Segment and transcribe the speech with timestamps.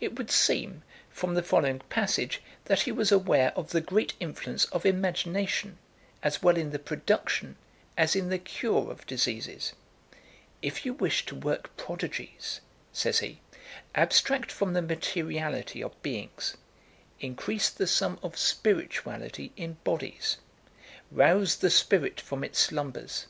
[0.00, 4.64] It would seem, from the following passage, that he was aware of the great influence
[4.64, 5.76] of imagination,
[6.22, 7.56] as well in the production
[7.98, 9.74] as in the cure of diseases.
[10.62, 13.42] "If you wish to work prodigies," says he,
[13.94, 16.56] "abstract from the materiality of beings
[17.20, 20.38] increase the sum of spirituality in bodies
[21.10, 23.26] rouse the spirit from its slumbers.